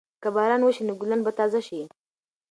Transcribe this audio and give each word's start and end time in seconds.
که 0.23 0.29
باران 0.35 0.61
وشي 0.63 0.83
نو 0.87 0.93
ګلان 1.01 1.21
به 1.25 1.31
تازه 1.39 1.59
شي. 1.67 1.81